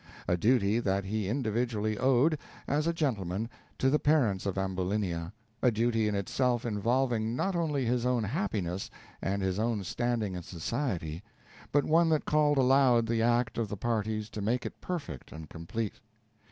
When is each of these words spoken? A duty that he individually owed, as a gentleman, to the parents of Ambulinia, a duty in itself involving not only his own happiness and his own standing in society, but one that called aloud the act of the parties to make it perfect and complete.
A 0.27 0.35
duty 0.35 0.79
that 0.79 1.03
he 1.05 1.29
individually 1.29 1.95
owed, 1.95 2.39
as 2.67 2.87
a 2.87 2.91
gentleman, 2.93 3.47
to 3.77 3.91
the 3.91 3.99
parents 3.99 4.47
of 4.47 4.57
Ambulinia, 4.57 5.31
a 5.61 5.69
duty 5.69 6.07
in 6.07 6.15
itself 6.15 6.65
involving 6.65 7.35
not 7.35 7.55
only 7.55 7.85
his 7.85 8.03
own 8.03 8.23
happiness 8.23 8.89
and 9.21 9.43
his 9.43 9.59
own 9.59 9.83
standing 9.83 10.33
in 10.33 10.41
society, 10.41 11.21
but 11.71 11.83
one 11.85 12.09
that 12.09 12.25
called 12.25 12.57
aloud 12.57 13.05
the 13.05 13.21
act 13.21 13.59
of 13.59 13.69
the 13.69 13.77
parties 13.77 14.27
to 14.31 14.41
make 14.41 14.65
it 14.65 14.81
perfect 14.81 15.31
and 15.31 15.51
complete. 15.51 15.99